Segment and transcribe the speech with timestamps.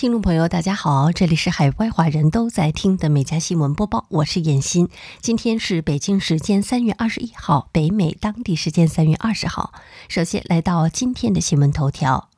[0.00, 4.88] 听众朋友，大家好，这里是海外华人都在听的美家新闻播报，我是燕欣。
[5.20, 9.74] 今天是北京时间三月二十一号，北美当地时间三月二十号。
[10.08, 12.30] 首先来到今天的新闻头条：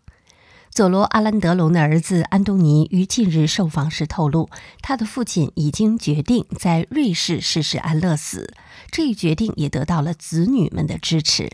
[0.72, 4.50] 佐罗·阿兰德龙的儿子安东尼于近日受访时透露，
[4.80, 8.52] 他的父亲已经决定在瑞士逝世安乐死，
[8.90, 11.52] 这一决定也得到了子女们的支持。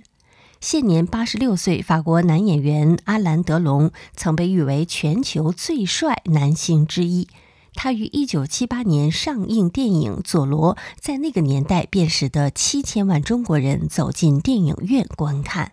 [0.61, 7.29] 现年八十六岁，法国男演员阿兰·德龙曾被誉为全球最帅男星之一。
[7.75, 15.73] 他于一九七八年上映电影《佐罗》，在那个年代便使得七千万中国人走进电影院观看。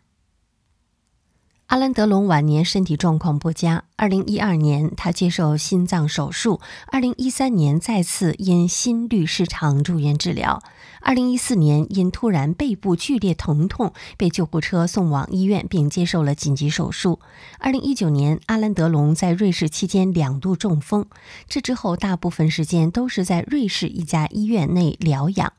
[1.67, 3.85] 阿兰·德龙晚年身体状况不佳。
[3.95, 10.59] 二零一二年，他接受心脏手术；二零一三年，再次因心律失常住院治疗；
[11.01, 17.19] 二零一四年，因突然背部剧烈疼痛，被救护车送往医院，并接受了紧急手术。
[17.57, 21.07] 二零一九年，阿兰·德龙在瑞士期间两度中风，
[21.49, 25.51] 这之后大部分时间都是在瑞士一家医院内疗养。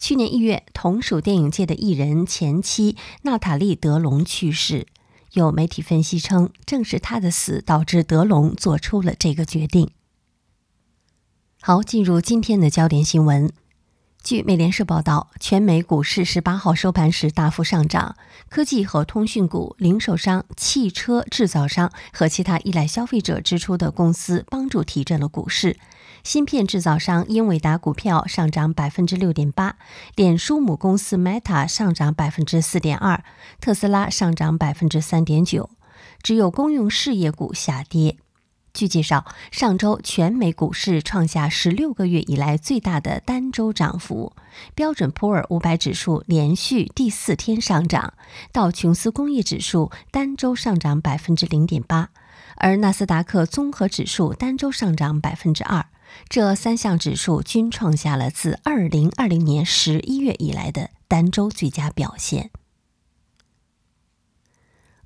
[0.00, 4.88] 去年一月，同属电影界的艺人前妻娜塔莉·德龙去世。
[5.38, 9.90] 有媒体分析称，正是他的死导致德龙做出了这个决定。
[11.62, 13.50] 好，进入今天的焦点新闻。
[14.22, 18.16] 据美联社报道，全美股市十八号收盘时大幅上涨，
[18.48, 25.78] 科技和通讯股、零售商、汽车制造商和其他依赖消费者支出的公司帮助提振了股市。
[26.28, 29.76] 芯片制造商英伟达股票上涨百分之六点八，
[30.14, 33.24] 脸书母公司 Meta 上涨百分之四点二，
[33.62, 35.70] 特斯拉上涨百分之三点九，
[36.22, 38.18] 只有公用事业股下跌。
[38.74, 44.34] 据介绍，上周全美股市创下十六个月以来最大的单周涨幅，
[44.74, 48.12] 标准普尔五百指数连续第四天上涨，
[48.52, 52.10] 道琼斯工业指数单周上涨百分之零点八，
[52.56, 55.86] 而纳斯达克综合指数单周上涨百分之二，
[56.28, 62.50] 这三项指数均创下了自2020年11月以来的单周最佳表现。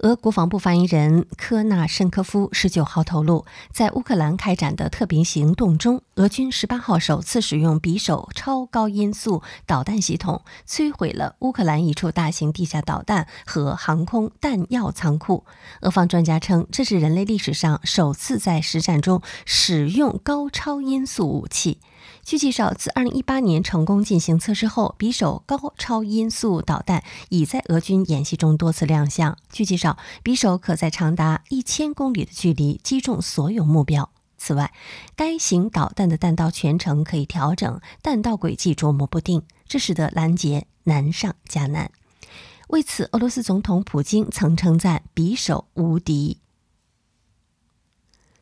[0.03, 15.45] 俄国防部发言人科纳申科夫十九号透露，在乌克兰开展的特别行动中，俄军十八号首次使用匕首超高音速导弹系统，摧毁了乌克兰一处大型地下导弹和航空弹药仓库。
[15.83, 21.79] 俄方专家称，这是人类历史上首次在实战中使用高超音速武器。
[22.25, 29.37] 据介绍，自2018年成功进行测试后，匕首高超音速导弹已在俄军演习中多次亮相。
[29.51, 29.92] 据介绍，
[30.25, 34.11] 匕首可在长达1000公里的距离击中所有目标。
[34.39, 34.73] 此外，
[35.15, 41.91] 该型导弹的弹道全程可以调整，弹道轨迹捉摸不定，这使得拦截难上加难。
[42.69, 46.39] 为此，俄罗斯总统普京曾称赞匕首无敌。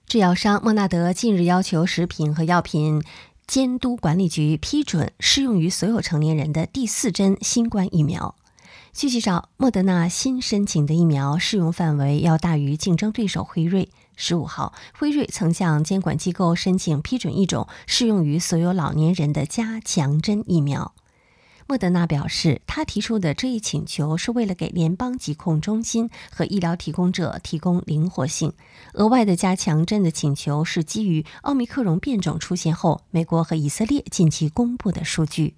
[0.06, 3.02] 制药商莫纳德近日要求食品和药品。
[3.46, 8.36] 监督管理局批准适用于所有成年人的第四针新冠疫苗。
[8.92, 13.88] 据介绍，莫德纳新申请的疫苗适用范围要大于竞争对手辉瑞。
[14.16, 20.92] 十五号，辉瑞曾向监管机构申请批准一种适用于所有老年人的加强针疫苗。
[21.68, 28.52] 莫德纳表示，他提出的这一请求是为了给联邦疾控中心和医疗提供者提供灵活性。
[28.94, 35.54] 额外的加强针的请求是基于奥密克戎变种出现后，美国和以色列近期公布的数据。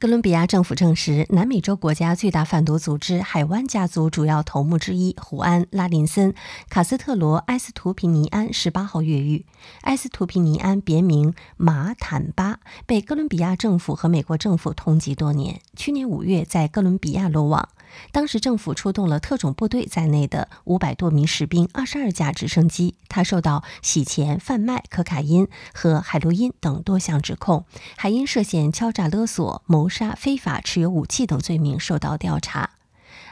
[0.00, 6.32] 哥伦比亚政府证实，南美洲国家最大贩毒组织海湾家族主要头目之一胡安·拉林森·
[6.68, 9.44] 卡斯特罗·埃斯图皮尼安十八号越狱。
[9.80, 15.60] 埃斯图皮尼安别名马坦巴，被哥伦比亚政府和美国政府通缉多年。
[15.74, 17.68] 去年五月在哥伦比亚落网。
[18.12, 22.94] 当时政府出动了特种部队在内的五百多名士兵、二十二架直升机。
[23.08, 27.64] 他受到洗钱、贩卖可卡因和海洛因等多项指控，
[27.96, 32.70] 还因涉嫌敲诈勒索、谋杀、非法持有武器等罪名受到调查。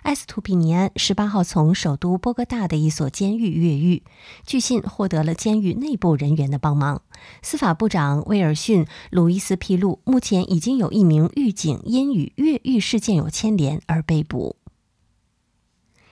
[0.03, 4.05] 埃斯图比尼安十八号从首都波哥大的一所监狱越狱，
[4.47, 7.03] 据信获得了监狱内部人员的帮忙。
[7.42, 14.57] 司法部长威尔逊·鲁伊斯披露，目前已经有一名狱警因与越狱事件有牵连而被捕。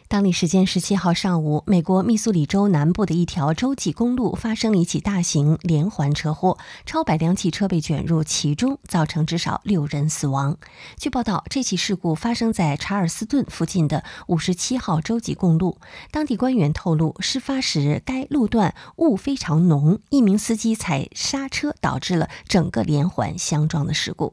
[0.07, 10.57] 当地时间十七号上午，美国密苏里州南部的一条洲际公路发生了一起大型连环车祸，超百辆汽车被卷入其中，造成至少六人死亡。
[10.99, 15.79] 据报道，这起事故发生在查尔斯顿附近的五十七号洲际公路。
[16.13, 24.33] 当地官员透露，事发时该路段雾非常浓，一名司机踩刹车导致了整个连环相撞的事故。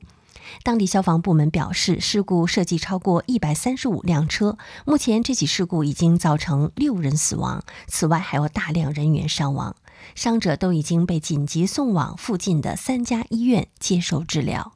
[0.64, 4.58] 当地消防部门表示，事故涉及超过一百三十五辆车。
[4.86, 9.76] 目前，这起事故已经造成六人死亡，此外还有大量人员伤亡，
[10.16, 14.74] 伤者都已经被紧急送往附近的三家医院接受治疗。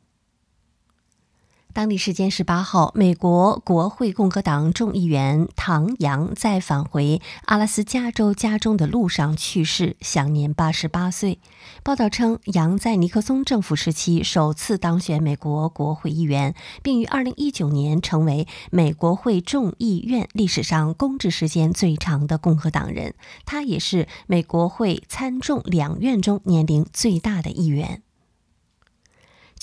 [1.75, 11.37] 当地时间十八号，美国国会共和党众议员唐扬在返回阿拉斯加州家中的路上去世，享年八十八岁。
[11.83, 23.15] 报道称，杨在尼克松政府时期首次当选美国国会议员，并于二零一九年成为美国会众议院历史上公职时间最长的共和党人。
[23.45, 28.01] 他也是美国会参众两院中年龄最大的议员。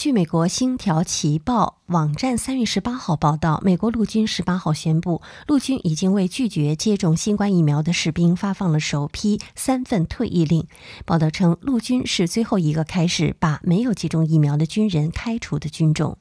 [0.02, 10.66] 据美国《星条旗报》网站三月十八号报道，美国陆军十八号宣布，陆军已经为拒绝接种新冠疫苗的士兵发放了首批三份退役令。
[11.04, 16.18] 报道称，陆军是最后一个开始把没有接种疫苗的军人开除的军种。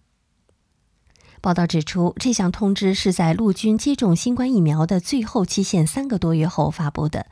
[1.41, 7.25] 报道指出，这项通知是在陆军接种新冠疫苗的最后期限三个多月后发布的。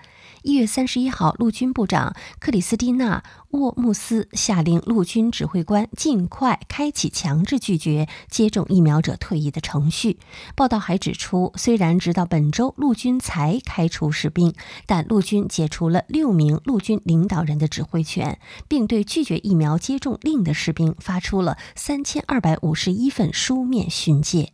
[0.44, 3.24] 一月三十一号，陆军部长克里斯蒂娜·
[3.57, 10.18] 沃穆斯下令陆军指挥官尽快开启强制拒绝接种疫苗者退役的程序。
[10.56, 14.53] 报道还指出，虽然直到本周陆军才开除士兵，
[14.86, 24.53] 但陆军解除了六名陆军领导人的指挥权，并对拒绝疫苗接种令的士兵发出了三千二百五十一份书面训诫。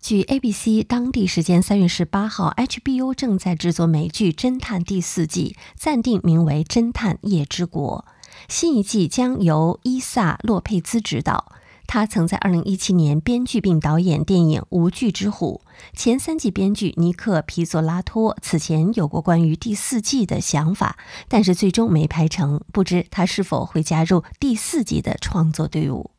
[0.00, 8.04] 据 ABC 当地时间三月十八号，HBO 正在制作美剧《侦探》第四季，暂定名为《侦探夜之国》。
[8.48, 11.52] 新一季将由伊萨洛佩兹执导，
[11.86, 15.62] 他曾在二零一七年编剧并导演电影《无惧之虎》。
[15.98, 20.96] 前三季编剧尼克皮佐拉托此前有过关于第四季的想法，
[21.26, 26.12] 但是最终没拍成，不知他是否会加入第四季的创作队伍。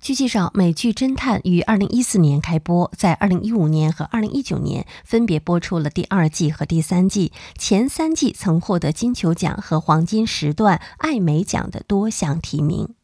[0.00, 7.32] 据介绍，美剧《侦探》于二零一四年开播，在二零一五年和二零一九年分别播出了第二季和第三季。
[7.58, 12.94] 前三季曾获得金球奖和黄金时段艾美奖的多项提名。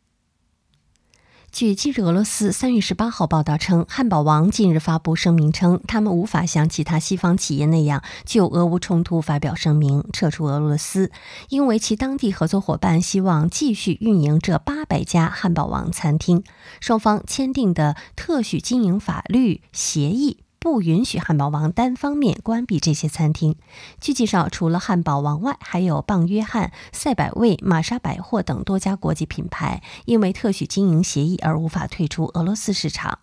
[1.56, 11.10] 据今日俄罗斯三月十八号报道称，汉堡王近日发布声明称，他们无法像其他西方企业那样就俄乌冲突发表声明，撤出俄罗斯，
[11.48, 16.44] 因为其当地合作伙伴希望继续运营这八百家汉堡王餐厅。
[16.78, 20.40] 双方签订的特许经营法律协议。
[20.66, 23.54] 不允许汉堡王单方面关闭这些餐厅。
[24.00, 33.20] 据介绍，除了汉堡王外，还有棒约翰、赛百味、玛莎百货等多家国际品牌，因为特许经营协议而无法退出俄罗斯市场。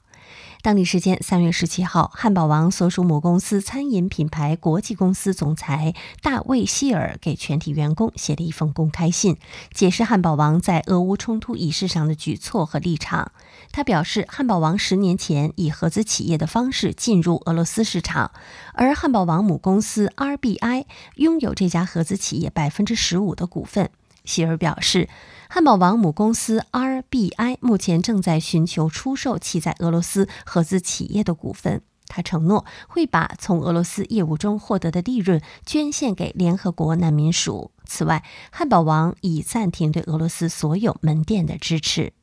[0.63, 9.36] 当地时间三月十七号，汉堡王所属母公司餐饮品牌国际公司总裁大卫希尔给全体员工写了一封公开信，
[9.74, 13.33] 解释汉堡王在俄乌冲突仪式上的举措和立场。
[13.74, 18.31] 他表示，汉堡王十年前以合资企业的方式进入俄罗斯市场，
[18.74, 20.86] 而汉堡王母公司 RBI
[21.18, 23.89] 拥有这家合资企业百分之十五的股份。
[24.25, 25.10] 希尔表示，
[25.50, 31.81] 汉堡王母公司 RBI 目前正在寻求出售其在俄罗斯合资企业的股份。
[32.08, 37.72] 他承诺会把从俄罗斯业务中获得的利润捐献给联合国难民署。
[37.86, 42.14] 此外，汉堡王已暂停对俄罗斯所有门店的支持。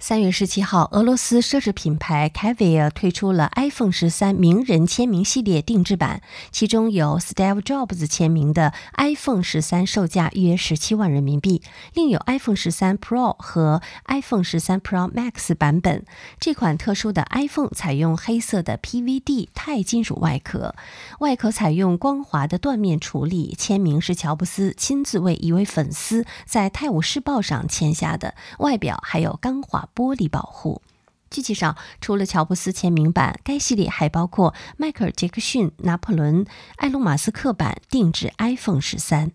[0.00, 6.22] 三月十七号，俄罗斯奢侈品牌 Caviar 推出了 iPhone 十三名人签名系列定制版，
[6.52, 11.60] 其中有 Steve Jobs 签名的 iPhone 十三，售价约十七万人民币；
[11.94, 16.04] 另有 iPhone 十三 Pro 和 iPhone 十三 Pro Max 版本。
[16.38, 20.76] 这款特殊的 iPhone 采用黑色的 PVD 钛金属外壳，
[21.18, 23.52] 外壳采用光滑的缎面处理。
[23.58, 29.87] 签名是乔布斯亲自为一位粉丝在《泰晤士报》上签下的，外表还有钢化。
[29.94, 30.82] 玻璃保护。
[31.30, 39.32] 据介绍，除了乔布斯签名版，该系列还包括迈克尔·杰克逊、拿破仑、埃隆·马斯克版定制 iPhone 十三。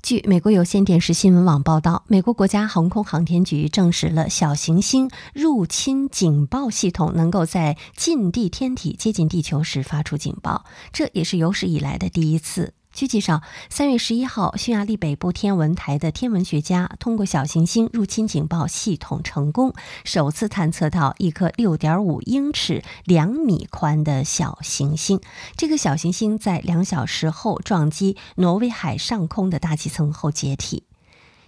[0.00, 12.74] 据美国有线电视新闻网报道，美国国家航空航天局证实了小行星入侵警报系统能够在近地天体接近地球时发出警报，这也是有史以来的第一次。
[12.94, 19.74] 据介绍，三月十一号，匈牙利北部天文台的天文学家通过小行星入侵警报系统成功，
[20.04, 25.20] 首次探测到一颗六点五英尺、两米宽的小行星。
[25.56, 30.84] 这个小行星在两小时后撞击挪威海上空的大气层后解体。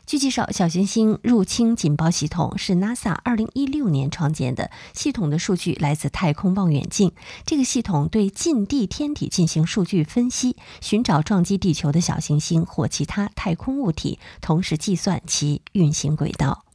[0.07, 4.71] 据介绍，小行星入侵警报系统是 NASA 2016年创建的。
[4.93, 7.11] 系统的数据来自太空望远镜。
[7.45, 16.66] 这个系统对近地天体进行数据分析，寻找撞击地球的小行星或其他太空物体，同时计算其运行轨道。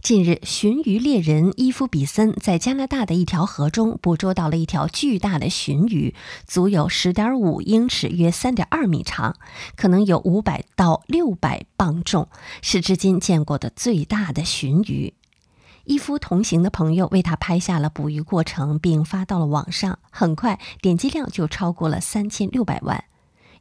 [0.00, 6.14] 近日，鲟鱼猎人伊夫比森在加拿大的一条河中捕捉到了一条巨大的鲟鱼，
[6.46, 9.36] 足有十点五英尺，约三点二米长，
[9.76, 12.28] 可能有五百到六百磅重，
[12.62, 15.12] 是至今见过的最大的鲟鱼。
[15.84, 23.04] 伊夫同行的朋友为他拍下了捕鱼过程，并发到了网上，很快点击量就超过了三千六百万。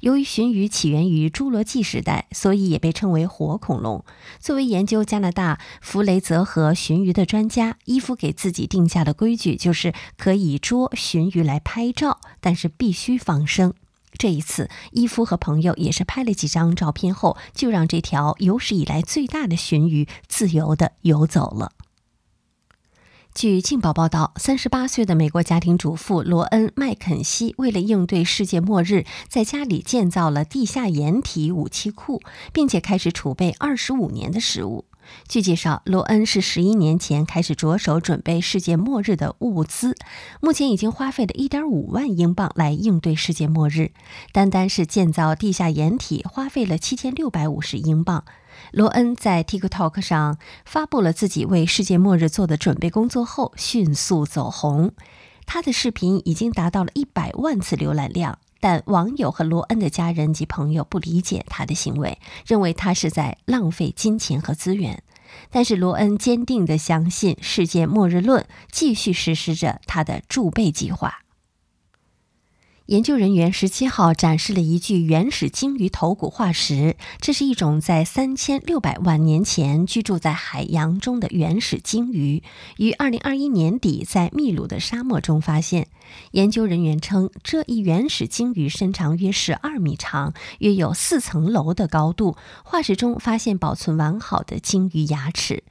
[0.01, 4.03] 由于鲟鱼起源于侏罗纪时代，所以也被称为活恐龙。
[4.39, 13.73] 作为研究加拿大弗雷泽河鲟鱼的专家，伊夫给自己定下的规矩就是可以捉鲟鱼来拍照，但是必须放生。
[14.17, 21.73] 这一次，伊夫和朋友也是拍了几张照片后，就让这条有史以来最大的鲟鱼自由地游走了。
[23.37, 32.19] 据《镜报》报道，三十八岁的美国家庭主妇罗恩·麦肯锡为了应对世界末日，在家里建造了地下掩体武器库，
[32.51, 34.85] 并且开始储备二十五年的食物。
[35.27, 39.95] 据介绍，罗恩是十一年前开始着手准备世界末日的物资，
[40.41, 43.91] 目前已经花费了一点五万英镑来应对世界末日。
[44.31, 48.23] 单单是建造地下掩体，花费了七千六百五十英镑。
[48.71, 54.93] 罗恩在 TikTok 上发布了自己为世界末日做的准备工作后，迅速走红。
[55.45, 65.03] 他的视频已经达到了一百万次浏览量，但网友和罗恩的家人及朋友不理解他的行为，认为他是在浪费金钱和资源。
[65.51, 71.19] 但是罗恩坚定地相信世界末日论，继续实施着他的贮备计划。
[72.87, 82.41] 研究人员十七号展示了一具原始鲸鱼头骨化石，这是一种在三千六百万年前居住在海洋中的原始鲸鱼，
[82.77, 85.87] 于二零二一年底在秘鲁的沙漠中发现。
[86.31, 92.37] 研究人员称，这一原始鲸鱼身长约十二米长，约有四层楼的高度。
[92.63, 95.63] 化石中发现保存完好的鲸鱼牙齿。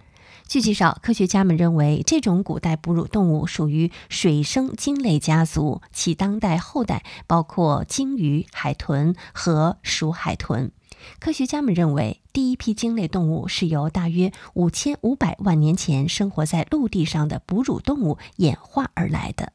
[0.48, 10.70] 据介绍，科学家们认为这种古代哺乳动物属于水生鲸类家族，其当代后代包括鲸鱼、海豚和鼠海豚。
[11.18, 19.52] 科学家们认为，第一批鲸类动物是由大约五千五百万年前生活在陆地上的哺乳动物演化而来的。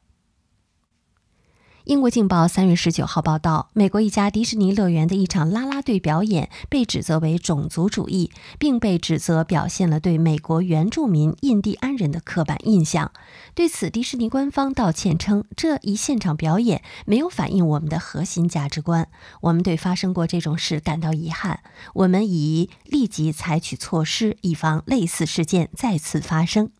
[1.84, 13.10] 英国《镜报》三月十九号报道，美国一家迪士尼乐园的一场啦啦队表演被指责为种族主义，并被指责表现了对美国原住民印第安人的刻板印象。
[13.56, 19.08] 对此，迪士尼官方道歉称，这一现场表演没有反映我们的核心价值观。
[19.40, 21.60] 我们对发生过这种事感到遗憾，
[21.94, 26.70] 我们已立即采取措施，以防类似事件再次发生。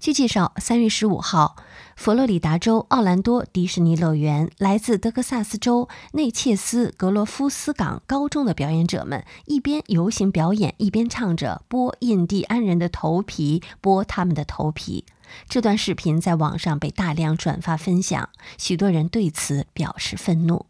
[0.00, 1.56] 据介绍，三月十五号，
[1.96, 15.04] 佛罗里达州奥兰多迪士尼乐园，来自德克萨斯州内切斯格罗夫斯港高中的表演者们一边游行表演，一边唱着“剥印第安人的头皮，剥他们的头皮”。
[15.48, 20.66] 这段视频在网上被大量转发分享，许多人对此表示愤怒。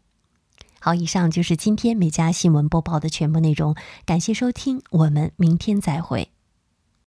[0.79, 3.75] 好，以上就是今天美家新闻播报的全部内容，
[4.07, 6.31] 感谢收听，我们明天再会。